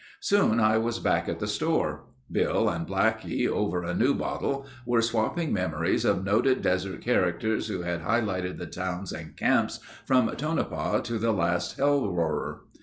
Soon 0.21 0.59
I 0.59 0.79
was 0.79 0.97
back 0.97 1.29
at 1.29 1.37
the 1.37 1.45
store. 1.45 2.05
Bill 2.31 2.67
and 2.67 2.87
Blackie, 2.87 3.47
over 3.47 3.83
a 3.83 3.93
new 3.93 4.15
bottle 4.15 4.65
were 4.83 4.99
swapping 5.03 5.53
memories 5.53 6.05
of 6.05 6.23
noted 6.23 6.63
desert 6.63 7.01
characters 7.01 7.67
who 7.67 7.83
had 7.83 8.01
highlighted 8.01 8.57
the 8.57 8.65
towns 8.65 9.11
and 9.11 9.37
camps 9.37 9.79
from 10.07 10.27
Tonopah 10.35 11.01
to 11.03 11.19
the 11.19 11.31
last 11.31 11.77
hell 11.77 12.09
roarer. 12.11 12.61